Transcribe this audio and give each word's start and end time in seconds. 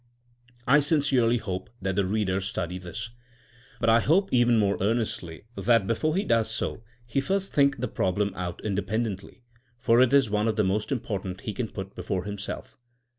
I 0.65 0.79
sincerely 0.79 1.37
hope 1.37 1.69
that 1.79 1.95
the 1.95 2.07
reader 2.07 2.41
study 2.41 2.79
this. 2.79 3.11
But 3.79 3.87
I 3.91 3.99
hope 3.99 4.33
even 4.33 4.57
more 4.57 4.75
earnestly 4.81 5.43
that 5.55 5.85
before 5.85 6.15
he 6.15 6.23
does 6.23 6.49
so 6.49 6.81
he 7.05 7.19
first 7.21 7.53
think 7.53 7.77
the 7.77 7.87
problem 7.87 8.33
out 8.35 8.65
independently, 8.65 9.43
for 9.77 10.01
it 10.01 10.11
is 10.11 10.27
one 10.27 10.47
of 10.47 10.55
the 10.55 10.63
most 10.63 10.91
important 10.91 11.41
he 11.41 11.53
can 11.53 11.67
put 11.67 11.93
before 11.93 12.23
himself. 12.23 12.79